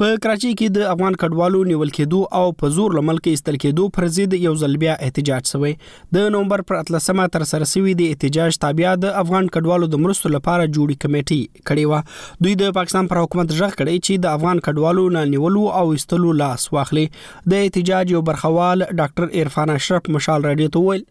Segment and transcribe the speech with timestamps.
[0.00, 3.86] په کراچي کې د افغان کډوالو نیول کېدو او په زور لمل کې استل کېدو
[3.96, 5.72] پر ضد یو ځل بیا احتجاج شوی
[6.16, 10.32] د نومبر پر 13مه تر سره شوی د احتجاج تابع د افغان کډوالو د مرستو
[10.36, 14.62] لپاره جوړی کمیټه کړې و دوی د پاکستان پر حکومت ژغ کړی چې د افغان
[14.70, 17.06] کډوالو نه نیولو او استلو لاس واخلي
[17.54, 21.08] د احتجاج یو برخوال ډاکټر عرفان اشرف مشال راډیو ته ویل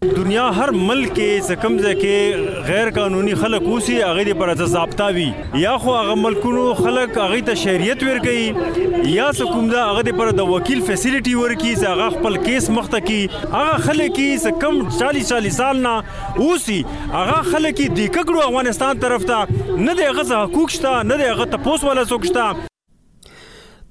[0.00, 5.28] دنیا هر ملک کې زکم ځکه غیر قانوني خلک اوسي هغه د پر ضابطه وي
[5.60, 10.50] یا خو هغه ملکونو خلک هغه ته شریعت ورګي یا حکومت هغه د پر د
[10.52, 15.56] وکیل فیسیلیټي ورکی چې هغه خپل کیس مخته کی هغه خلک کې زکم 40 40
[15.64, 15.96] سال نه
[16.50, 19.42] اوسي هغه خلک د کګړو افغانستان طرف ته
[19.88, 22.72] نه د هغه حقوق شته نه د هغه تپوس ولا څوک شته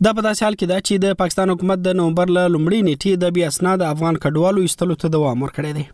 [0.03, 3.11] دا په داسې حال کې دا چې د پاکستان حکومت د نومبر له لومړۍ نیټې
[3.20, 5.86] د بیا اسناد افغان کډوالو ایستلو ته دوام ورکړی دی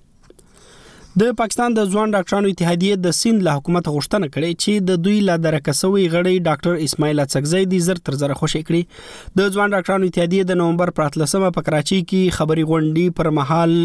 [1.20, 5.16] د پاکستان د ځوان ډاکټرانو اتحادیه د سند له حکومت غوښتنه کړې چې د دوی
[5.30, 10.08] لا درکسوي غړي ډاکټر اسماعیل اڅکزی د زر تر زر خوشی کړي د ځوان ډاکټرانو
[10.12, 13.76] اتحادیه د نومبر 14مه په کراچي کې خبري غونډې پر مهال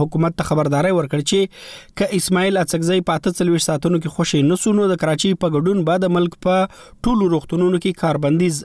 [0.00, 5.00] حکومت ته خبرداري ورکړ چې ک اسماعیل اڅکزی په 48 ساعتونو کې خوشی نسونو د
[5.04, 8.60] کراچي په ګډون بعد ملک په ټولو روغتونونو کې کاربندیز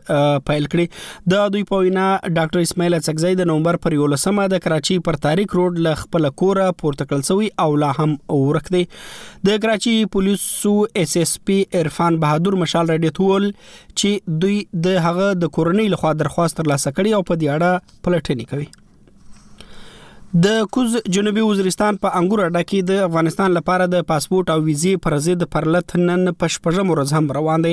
[0.49, 4.99] پایل کړي د دوی په وینا ډاکټر اسماعیل اڅکزی د نومبر پر 11مه د کراچي
[5.11, 8.83] پر تاریخ روډ ل خپل کوره پورته کړل سوی او لا هم ورک دی
[9.49, 10.73] د کراچي پولیسو
[11.03, 16.13] اس اس پی عرفان بهادر مشال رډي تول چې دوی د هغه د کورنۍ لخوا
[16.23, 18.69] درخواست ترلاسه کړي او په دې اړه پلټنې کوي
[20.33, 24.99] د کوز جنوبي وزیرستان په انګور اډه کې د افغانستان لپاره د پاسپورت او ویزې
[25.05, 27.71] پرځې د پرلط نن پښپژم ورځ هم روان دي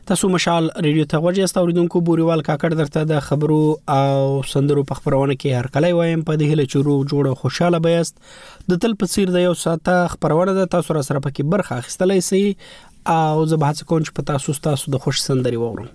[0.09, 3.59] تاسو مشال ریډیو ته غوږی تاسو اوریدونکو بوريوال کاکړ درته د خبرو
[3.97, 4.23] او
[4.53, 8.17] سندرو په خبرونه کې هر کله وایم په دې هله چورو جوړه خوشاله بیاست
[8.73, 12.41] د تل په سیر د یو ساته خبرونه د تاسو سره پکې برخه اخیستلای سي
[13.13, 15.87] او زه به هڅه کوم چې په تاسو تاسو د خوش سندري وورم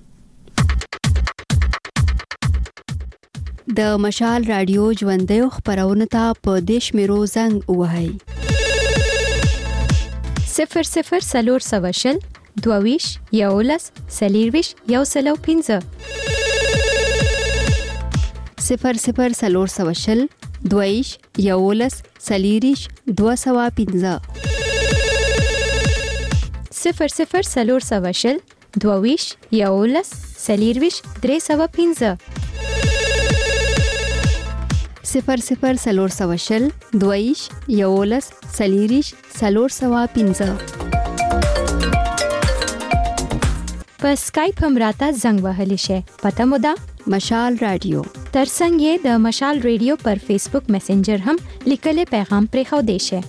[3.83, 8.11] د مشال رادیو ژوندې خبرونه ته په دیش میرو زنګ وهاي
[10.57, 12.25] 00 سلور سوشل
[12.65, 13.07] دوویش
[13.43, 13.85] یولس
[14.19, 15.79] سلیرویش یو سلو پنځه
[18.69, 20.21] صفر صفر سلور سوه شل
[20.73, 21.09] دویش
[21.49, 21.95] یولس
[22.29, 22.81] سلیریش
[23.19, 24.13] دوه سوه پنځه
[26.83, 28.39] صفر صفر سلور سوه شل
[28.83, 29.25] دوویش
[29.61, 30.09] یولس
[30.47, 32.11] سلیرویش درې سوه پنځه
[35.13, 36.65] صفر صفر سلور سوه شل
[37.03, 37.41] دویش
[37.83, 38.27] یولس
[38.59, 39.07] سلیریش
[39.41, 40.49] سلور سوه پنځه
[44.03, 46.73] په اسکایپ هم راته زنګ وهلی شي پته مو ده
[47.15, 51.41] مشال رادیو ترڅنګ یې د مشال رادیو پر فیسبوک میسنجر هم
[51.71, 53.23] لیکلې پیغام پرې خو دی شي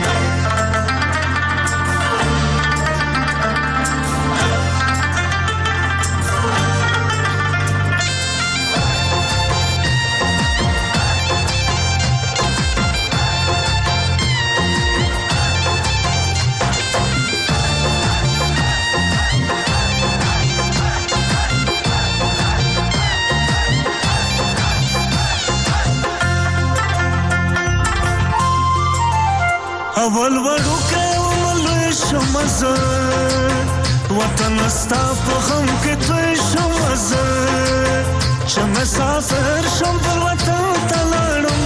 [32.55, 33.43] وزر
[34.17, 38.01] وطن استا په هم کې توی شم وزر
[38.49, 41.63] چې مسافر شم پر وطن تلاړم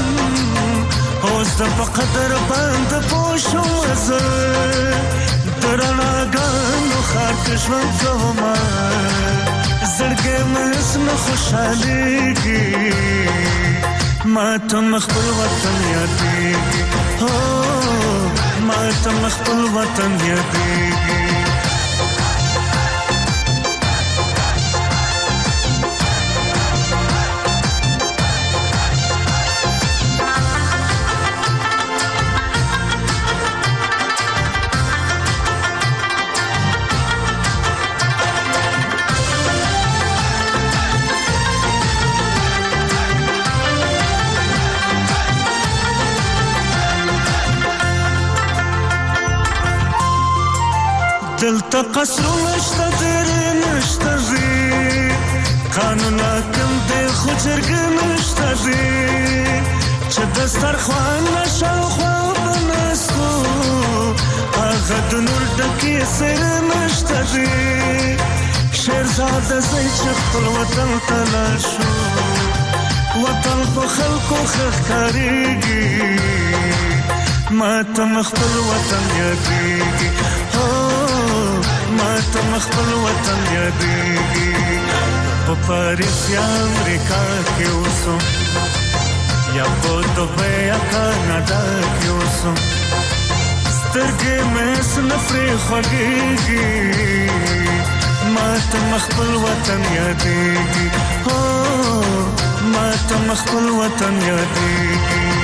[1.24, 4.76] اوس د په قدر باندې پوه شم وزر
[5.66, 8.38] درنا غانو خار کې ژوند کوم
[9.98, 12.68] زړګې مې سم خوشاليږي
[14.38, 16.82] ما ته مخبل وطن یادېږي
[17.22, 17.89] هو آه.
[18.70, 21.29] ما ته مخ په وطن یې پیږي
[51.80, 54.56] که قصرونه شته ډېرې نشته ځي
[55.76, 58.84] قانونه کم دی خو جرګ نشته ځي
[60.14, 63.30] چې دسترخوان نه شاوخوا به ناستو
[64.56, 67.50] هغه د نور ډکې سره نشته ځي
[68.82, 71.88] شیرزاده ځئ چې خپل وطن ته لاړ شو
[73.24, 75.86] وطن په خلکو ښه ښکارېږي
[77.60, 80.10] ما ته مخ خپل وطن یادېږي
[82.00, 84.52] ماته مخبل وطن یادېږي
[85.46, 87.22] په پاریس یا امریکا
[87.54, 88.22] کې اوسم
[89.58, 91.64] یا په دوبۍ یا کاناډا
[91.98, 92.56] کې اوسم
[93.78, 96.70] سترګې مې سنفرې خوږېږي
[98.38, 100.88] ماته مخبل وطن یادېږي
[101.26, 101.40] هو
[102.78, 105.39] ماته مخبل وطن یادېږي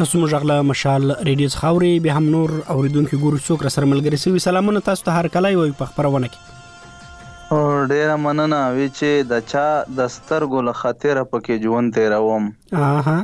[0.00, 4.18] تاسو موږ غلا مشال ریډیو خاوري به هم نور اوریدونکو ګورو څوک را سره ملګری
[4.22, 7.58] سوي سلامونه تاسو ته هر کله وي په خبرونه کې
[7.90, 9.64] ډیره مننه وی چې د چا
[9.98, 12.48] د سترګو له خاطر پکې ژوند تیروم
[12.86, 13.18] اها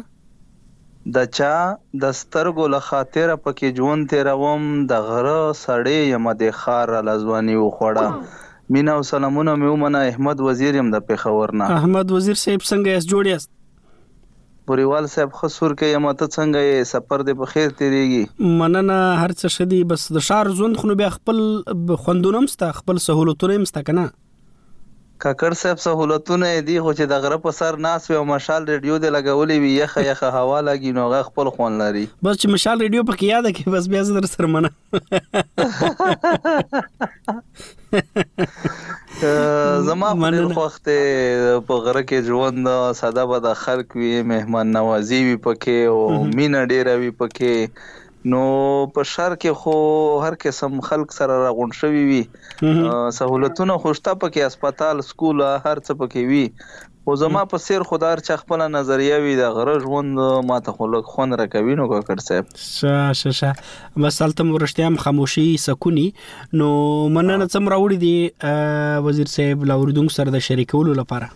[1.19, 1.55] د چا
[2.05, 8.79] د سترګو له خاطر پکې ژوند تیروم د غره سړې یم د خار لزوانی وخوړه
[8.79, 12.89] مینا او سلامونه مې ومنه احمد وزیر يم د پیښور نه احمد وزیر صاحب څنګه
[12.95, 13.55] یې جوړ یاست
[14.69, 18.95] بوريوال صاحب خسور کې یم ته څنګه یې سفر دې په خیر تیریږي مننه
[19.25, 21.39] هر څه شدي بس د شار ژوند خو بیا خپل
[22.07, 24.05] خوندونم ستا خپل سہولتونه مستا کنه
[25.27, 29.11] کاکر صاحب سہولتونه دي خو چې د غره په سر ناس و مشال ریډیو دې
[29.19, 33.09] لګولې وي یخه یخه هوا لګي نو غ خپل خون لري بس چې مشال ریډیو
[33.13, 34.71] په کې یاد کې بس بیا زه در سره مننه
[39.89, 40.97] زما مننه خوخته
[41.67, 42.61] په غره کې ژوند
[43.01, 46.01] ساده به د خلک وی مهمان نوازی وی پکې او
[46.41, 47.57] مینا ډیر وی پکې
[48.35, 48.43] نو
[48.95, 49.75] په شهر کې خو
[50.25, 52.23] هر قسم خلک سره راغونډ شوی وي
[53.21, 56.45] سہولتونه خوشته پکې هسپتال سکول هر څه پکې وي
[57.09, 60.87] خو زما په سیر خدار چې خپل نظریه وي د غره ژوند ما ته خو
[60.95, 63.51] لږ خون راکوي نو کاکر صاحب ش ش ش
[64.07, 66.07] مسال ته مرشتيام خاموشي سکونی
[66.63, 66.71] نو
[67.19, 71.31] مننه څم راوړي دي وزیر صاحب لاوردون سره د شریکولو لپاره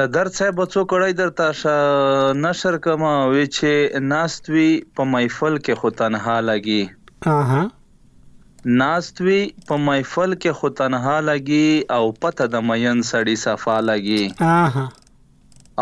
[0.00, 5.92] دا در صاحب څو کړای درته نشر کما وی چې ناستوي په محفل کې خو
[6.02, 7.66] تنها لګي اها
[8.74, 14.22] ناستوي په محفل کې خو تنها لګي او پته د مین سړی صفا لګي
[14.62, 14.82] اها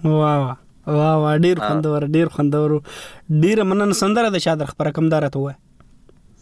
[0.05, 2.71] واه واه واه ډیر خوندور ډیر خوندور
[3.43, 5.57] ډیر مننه سندره د شادر خبره کمدار ته وای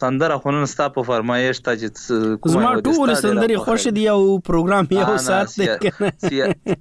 [0.00, 4.18] سندره خو نن ستا په فرمایش ته چې کومه زما ټول سندري خوش دی او
[4.48, 5.66] پروګرام یو سات دی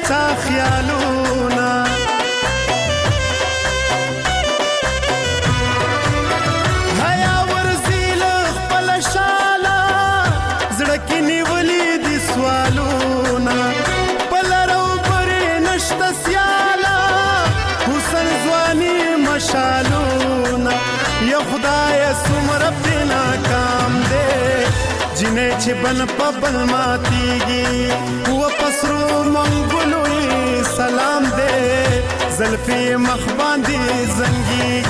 [0.08, 1.84] تا خیالونه
[7.04, 9.82] هيا ورزي له خپل شاله
[10.76, 13.56] زړه کې نیولې دي سوالونه
[14.32, 17.00] بل رو پرې نشته سیاله
[17.88, 20.74] حسن ځواني مشالونه
[21.30, 24.68] یا خدای سمر په ناکام دې
[25.18, 28.13] جنې چې بن په بل ماتيږي
[32.38, 33.78] زلفي مخ باندې
[34.16, 34.83] زنګي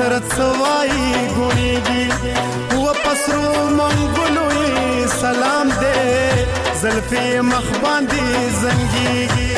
[0.00, 0.92] سر سوای
[1.36, 2.36] ګونیږي
[2.84, 4.48] و پسرو منګلو
[5.22, 8.24] سلام دې زلفي مخ باندې
[8.62, 9.50] زنګيږي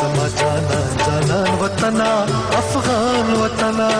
[0.00, 2.10] زما جانا جانان وطنا
[2.60, 3.90] افغان وطنا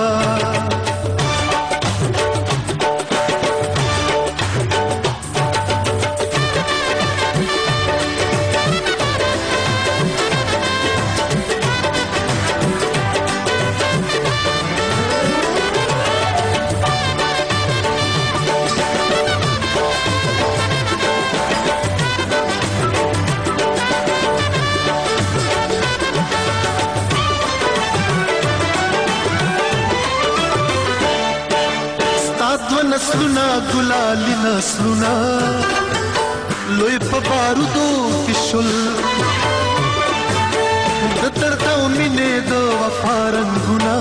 [33.78, 35.10] ګلال نسلونه
[36.78, 37.88] لوی په بارودو
[38.26, 38.70] کې شل
[41.16, 43.96] د تړتاو مینې د وفا رنګونه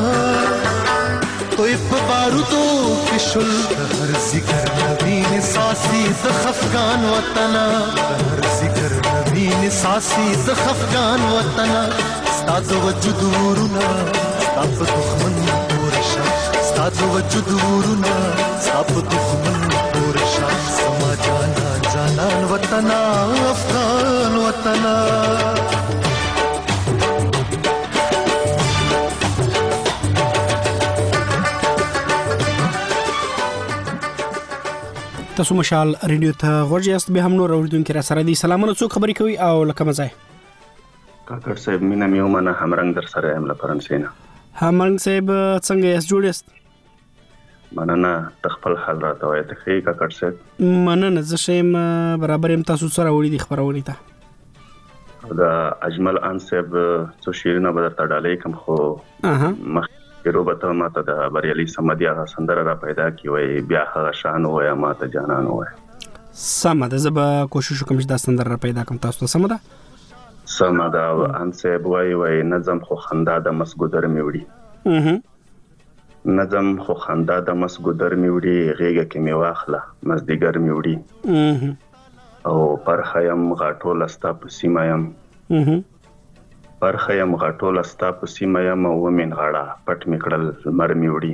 [1.58, 2.64] توی په بارودو
[3.08, 3.54] کې شل
[4.00, 5.20] هر ذکر نبی
[5.54, 9.48] ساسي د خفقان وطن هر ذکر نبی
[9.82, 11.72] ساسي د خفقان وطن
[12.42, 13.86] ستاسو وجود ورونه
[14.26, 15.66] ستاسو دښمن
[16.78, 18.16] साधू वचू दूरुना
[18.64, 19.62] साप दुश्मन
[20.00, 21.64] और शाख समा जाना
[21.94, 23.00] जानान वतना
[23.54, 24.94] अफगान वतना
[35.38, 38.88] تاسو مشال ریډیو ته ورځي است به هم نور اوریدونکو را سره دي سلامونه څو
[38.88, 40.10] خبرې کوي او لکه مزه
[41.26, 44.10] کاکړ صاحب مینا میومنه همرنګ در سره ایم لپاره سینا
[44.56, 46.46] همرنګ صاحب څنګه یې جوړ یست
[47.76, 51.72] مننه تخپل حال راته وایې ته ښه کاکړ صاحب مننه زه شیم
[52.24, 55.52] برابر يم تاسو سره وړي دي خبرونه ته دا
[55.90, 56.78] اجمل ان صاحب
[57.26, 59.90] څو شیرینه بدر ته ډالې کوم خو مخ
[60.28, 64.48] ګرو به ته ماته د بریالي سمدیا سندره را پیدا کی وای بیا هغه شان
[64.54, 65.76] وای ماته جانان وای
[66.46, 69.54] سمه ده زه به کوشش وکم چې دا سندره را پیدا کوم تاسو ته سمه
[69.56, 75.24] ده سمه ده ان صاحب وای وای نظم خو خندا د مسګو درمې وړي
[76.26, 80.96] نظم خو خندا د مسګودر میوړي غېګه کې می واخله مزدیګر میوړي
[82.50, 85.04] او پر خیم غاټو لستا پسیما يم
[86.80, 90.44] پر خیم غاټو لستا پسیما يم او مين غاړه پټ میکړل
[90.80, 91.34] مر میوړي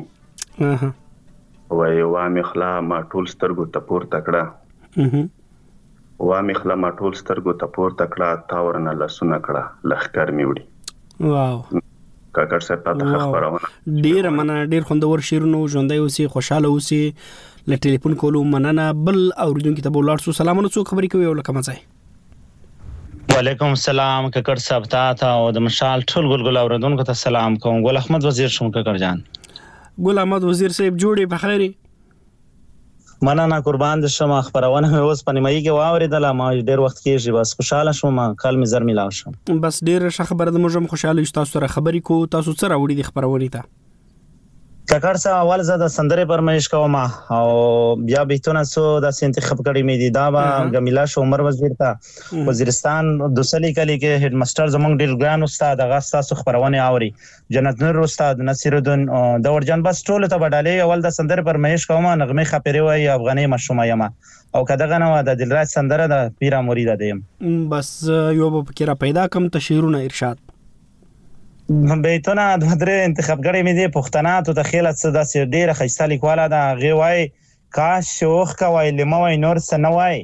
[1.77, 5.23] وای وا مخلا ما ټول سترګو تپور تکړه
[6.31, 10.63] وا مخلا ما ټول سترګو تپور تکړه تا ورنه لسونه کړه لخر میوړي
[11.31, 11.57] واو
[12.37, 18.15] کاکړ سر ته خبرونه ډیر مننه ډیر خوندور شیرونو ژوندۍ اوسې خوشاله اوسې له ټلیفون
[18.23, 23.75] کولو مننه بل اوریدونکو ته بولار سو سلامونه څو خبرې کوي او لکه مزه وعلیکم
[23.75, 28.29] السلام ککړ صاحب ته او د مشال ټول ګلګل اوریدونکو ته سلام کوم ګل احمد
[28.31, 29.23] وزیر شوم ککړ جان
[30.09, 31.71] ګل احمد وزیر صاحب جوړې بخیري
[33.25, 37.35] مننه قربان د شما خبرونه مې اوس په نیمایي کې واوریدله ما ډیر وخت کېږي
[37.35, 40.91] بس خوشاله شوم کال مې زر ملاو شم بس ډیر ښه خبره ده موږ هم
[40.95, 43.61] خوشاله یو تاسو سره خبرې کوو تاسو سره وړي د خبرونه ته
[44.91, 46.95] کاکړ صاحب اول زه د سندرې پرمیش کوم
[47.35, 47.43] او
[48.09, 53.13] بیا بهتونه سو د انتخاب کړي مې دي دا به جمیلا شومر وزیر ته وزیرستان
[53.37, 57.09] دوسلی کلی کې هډ ماستر زمونږ ډیر ګران استاد هغه تاسو خبرونه اوري
[57.57, 59.07] جنت نور استاد نصیر الدین
[59.49, 63.47] دور جان بس ټول ته بډالې اول د سندرې پرمیش کوم نغمه خپری وای افغاني
[63.57, 67.25] مشومه یم او کداغه نو د دلراج سندره د پیرا مرید دیم
[67.75, 70.49] بس یو به پکې را پیدا کم تشیرونه ارشاد
[71.69, 76.45] بیتونه د درې انتخاب کړی مې دي پښتنه ته تخیل څه داسې ډیره خسته لیکواله
[76.51, 77.19] دا غوي
[77.77, 80.17] کا شوخ کوي لموي نور سنوي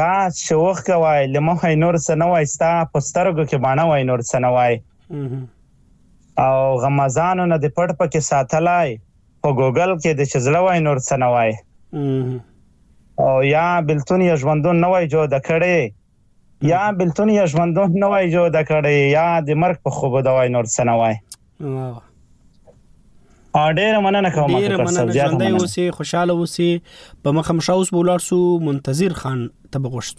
[0.00, 0.12] کا
[0.46, 4.72] شوخ کوي لموي نور سنوي ستا پسترګو کې باندې وای نور سنوي
[6.46, 8.96] او غمزانو نه د پټ پکې ساتلای
[9.42, 11.50] په ګوګل کې د چزلوای نور سنوي
[13.26, 15.76] او یا بلتون یا ژوندون نوای جو د کړي
[16.62, 20.26] یا بلتون یا ژوندون نه وای جو د کړې یا د مرګ په خوب د
[20.38, 21.14] وای نور سنه وای
[23.76, 26.82] ډېر مننه کوم ډېر مننه ژوندۍ اوسې خوشاله اوسې
[27.26, 28.40] په مخم شاوس بولار سو
[28.70, 30.18] منتظر خان ته بغوشت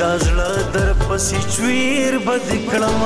[0.00, 3.00] دا زړه در پسې چویر بد کړم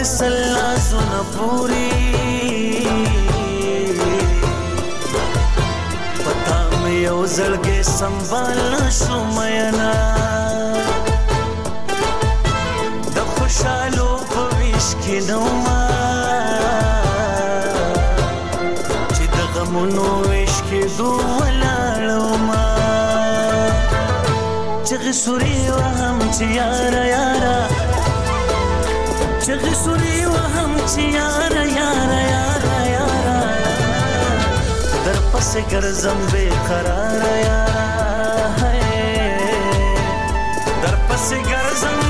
[0.00, 1.92] د سلا زونه پوری
[6.24, 8.60] پتا مې یو زړګې سنبال
[9.00, 9.92] شومینا
[13.16, 15.82] د خوشالو په ویش کې نوما
[19.16, 22.66] چې د غمونو ویش کې دوه ما
[24.86, 27.56] چې غسوري وهم چې یارا یارا
[29.50, 33.64] शगसुरी वहमची यार यार यार यार
[35.06, 39.10] दरपस गरजम बेकरार यार है
[40.82, 42.09] दरपस गरजम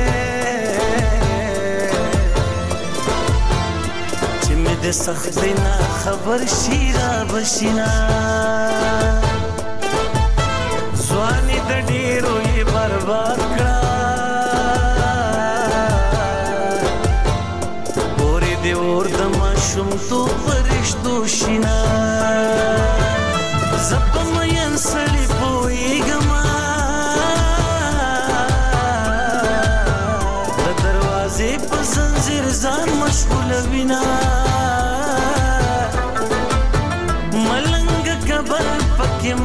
[4.44, 7.90] چې مې د سختۍ نه خبر شي را بشي نه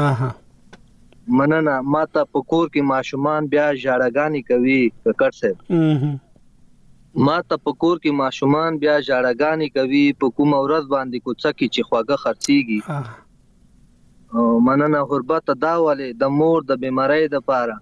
[0.08, 0.28] اها
[1.38, 5.50] مننه ماته په کور کې ماشومان بیا ژړاګانی کوي ککړ سه
[7.28, 11.66] ما ته په کور کې ماشومان بیا ژړاګانی کوي په کوم ورځ باندې کوڅه کې
[11.74, 12.80] چې خواګه خرڅيږي
[14.68, 17.76] مننه غربت دا والي د مور د بيمارۍ د پاره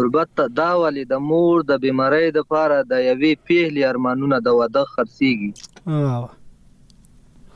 [0.00, 4.82] غربت دا والي د مور د بيمارۍ د پاره د یوې پیهلي ارمانونه د وده
[4.92, 5.52] خرڅيږي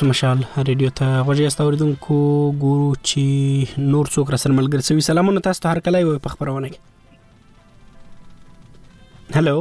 [0.00, 0.38] تاسو مشال
[0.68, 2.18] ریډیو ته غوږی تاسو اوریدونکو
[2.60, 6.68] ګورو چې نور څوک راسره ملګری سوي سلامونه تاسو ته هر کله وي په خبرونه
[6.76, 9.56] کې هلو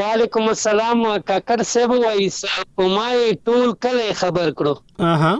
[0.00, 2.28] وعلیکم السلام کاکر صاحب وایي
[2.80, 5.30] کومای ټول کله خبر کړو اها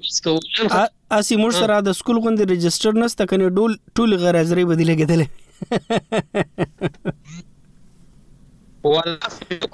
[1.16, 5.20] اسی موږ سره د سکول غوندې ريجستره نسته کنه ډول ټول غرازري بدله کېدل
[8.88, 9.14] ولا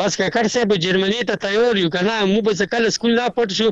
[0.00, 3.68] بس کاکر صاحب جرمني ته تیار یو کنه مو به کله سکول نه پټ شو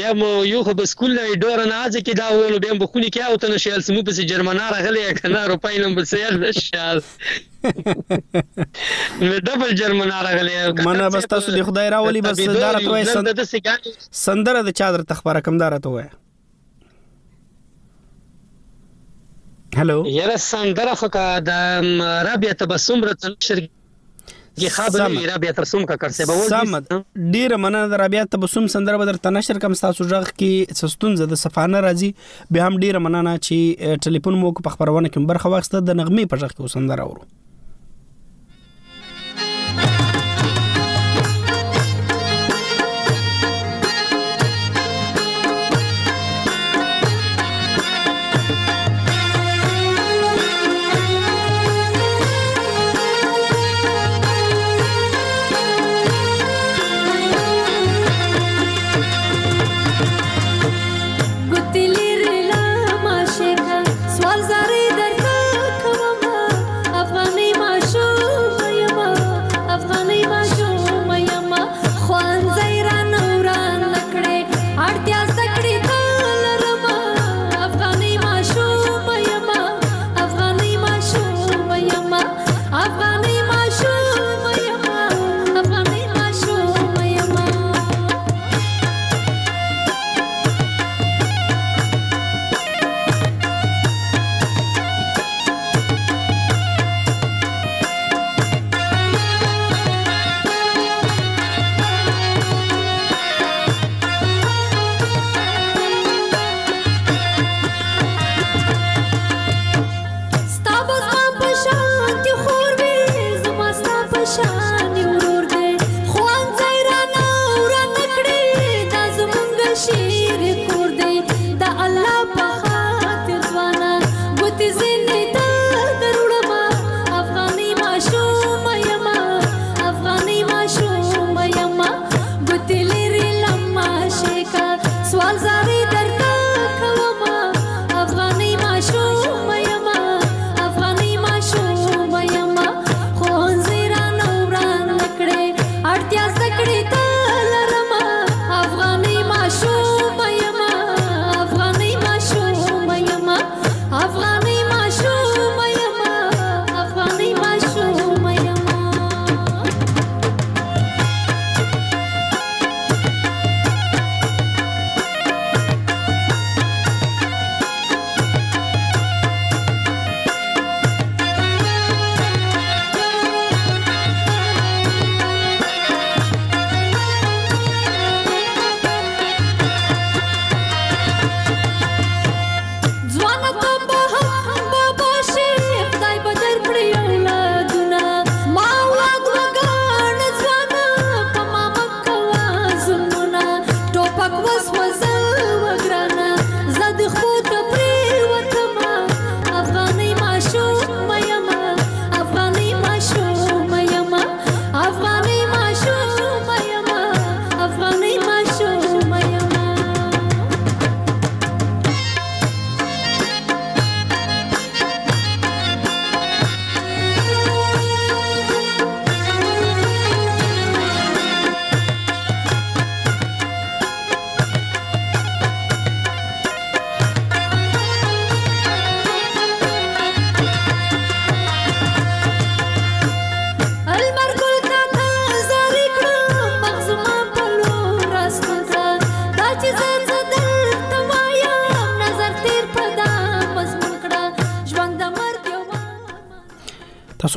[0.00, 2.90] بیا مو یو خو به سکول نه ډور نه از کې دا ویلو بیا به
[2.94, 7.02] خوني کې او ته نشي السمو پس جرمنا راغلی کنه روپۍ نم بس یل نشال
[7.68, 14.80] مې ډبل جرمنا راغلی منه بس تاسو د خدای راولي بس دارت وای سندره د
[14.82, 16.12] چادر تخبره کمدار ته وای
[19.80, 23.64] هلو یاره سندره خو کا د رابیا تبسم رتن شرګ
[24.76, 29.74] خبرې رابیا ترسم کا کړسه به سم ډیر مننه رابیا تبسم سندره بدر تنشر کم
[29.84, 30.50] تاسو ژغ کی
[30.82, 35.54] سستون زده صفانه راځي به هم ډیر مننه چې ټلیفون مو په خبرونه کې برخه
[35.56, 37.28] واخسته د نغمه په ژغ کې وسندره ورو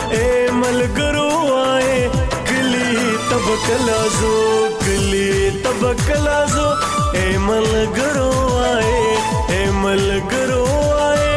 [3.51, 4.31] कलाज़ो
[4.83, 5.29] गली
[5.63, 6.67] तबकला सो
[7.47, 8.29] मल घरो
[8.67, 10.63] आए मल घरो
[11.03, 11.27] आए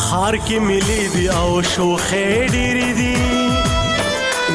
[0.00, 3.16] خار کې ملي دي او شوخې ډېری دي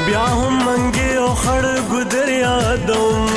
[0.06, 3.32] بیا هم منګي او خړ ګدر یادوم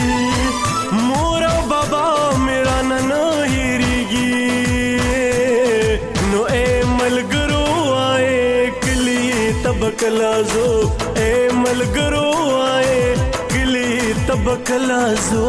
[10.02, 10.70] کلازو
[11.18, 11.32] اے
[11.64, 12.24] ملګرو
[12.74, 13.06] آئے
[13.54, 13.92] کلی
[14.28, 15.46] تبکلازو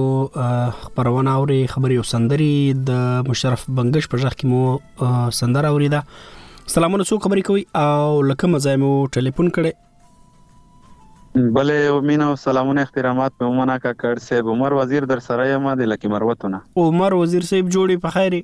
[0.79, 2.49] خبرونه اوري خبري او سندري
[2.89, 6.01] د مشرف بنگش پر ځخ کې مو سندره اوریده
[6.77, 8.89] سلامونه څو خبري کوي او لکه مزایمو
[9.19, 15.23] ټلیفون کړي بلې ومنه او سلامونه احترامات په ومنه کا کړ سه عمر وزیر در
[15.31, 18.43] سره یم د لکی مروتونه عمر وزیر صاحب جوړي په خیره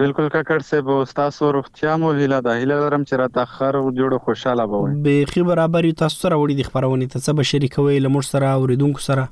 [0.00, 3.82] بالکل کاکړ صاحب او تاسو روغتیا مو هیله ده هیله لرم چې راته خر او
[3.88, 7.48] جوړ خوشاله به وي به خي برابرې تاسو سره وړي د خبرونه ته څه به
[7.50, 9.24] شریکوي لمر سره اوریدونکو سره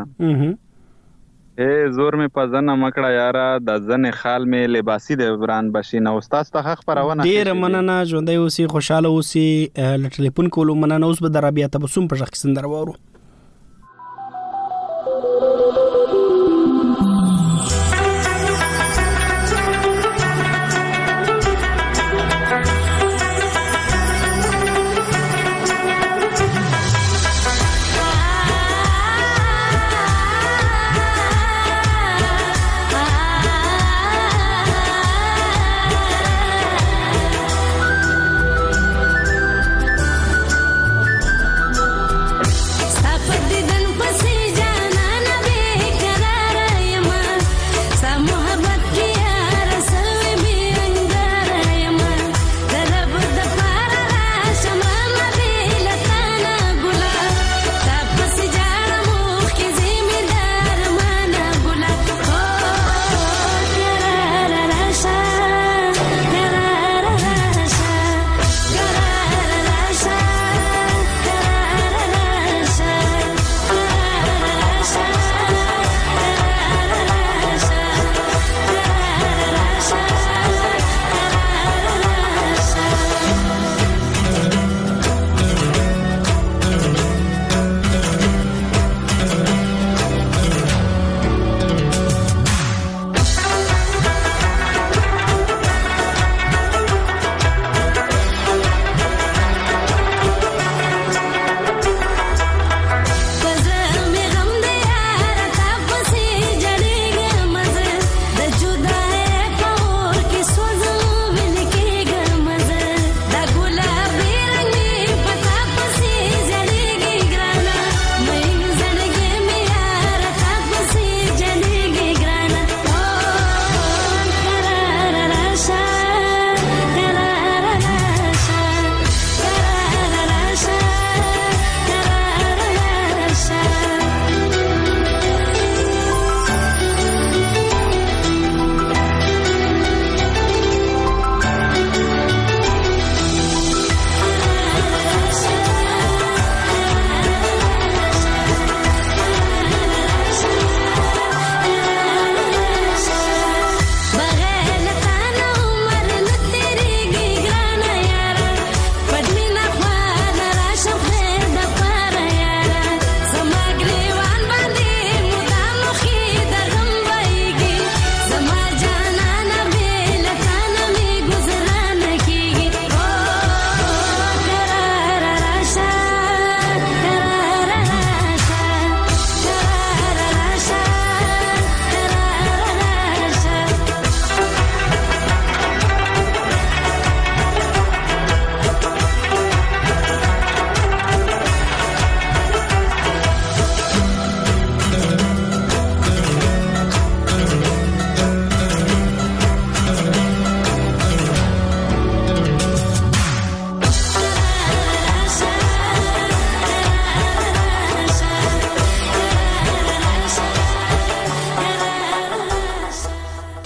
[1.64, 6.02] ای زور مې په زنه مکړه یاره د زنې خال مې لباسي د بران بشي
[6.08, 11.32] نه استاد ته خبرونه ډیر مننه ژوندۍ اوسې خوشاله اوسې لټلیفون کولو مننه اوس به
[11.38, 12.94] درابیا تبسم په ځخ سندره وورو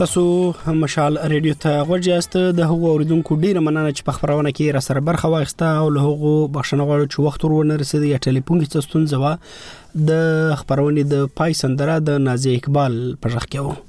[0.02, 4.80] تاسو مشال ریډیو ته غوړیاست د هغو اوریدونکو ډیره مننه چې په خبرونه کې را
[4.86, 8.88] سره برخه واخسته او له هغو بښنه غواړم چې وخت ورونه رسیدي یا ټلیفون کې
[8.88, 13.80] ستونزه و د خبرونه د پای سندره د نازي اقبال پر رخ کې و